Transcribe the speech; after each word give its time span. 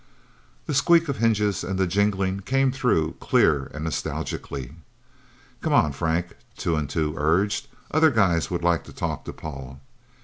The 0.65 0.73
squeak 0.73 1.09
of 1.09 1.17
hinges 1.17 1.63
and 1.63 1.77
the 1.77 1.85
jingling 1.85 2.39
came 2.39 2.71
through, 2.71 3.17
clear 3.19 3.69
and 3.71 3.83
nostalgically. 3.85 4.73
"Come 5.61 5.73
on, 5.73 5.91
Frank," 5.91 6.35
Two 6.57 6.75
and 6.75 6.89
Two 6.89 7.13
urged. 7.17 7.67
"Other 7.91 8.09
guys 8.09 8.49
would 8.49 8.63
like 8.63 8.83
to 8.85 8.93
talk 8.93 9.25
to 9.25 9.31
Paul... 9.33 9.79